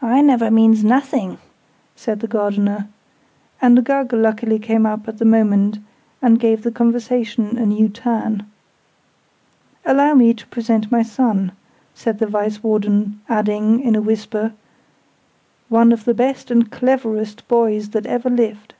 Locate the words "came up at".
4.58-5.18